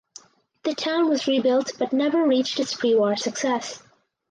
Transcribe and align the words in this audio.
The 0.63 0.73
town 0.73 1.09
was 1.09 1.27
rebuilt 1.27 1.73
but 1.77 1.93
never 1.93 2.25
reached 2.27 2.59
its 2.59 2.73
prewar 2.73 3.15
success. 3.19 3.83